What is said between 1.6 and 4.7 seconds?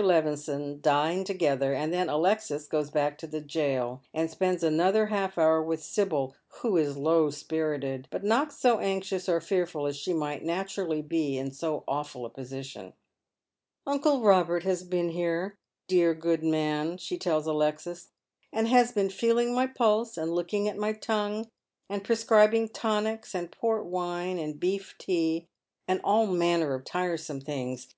and then Alexis goes back to the jail and spends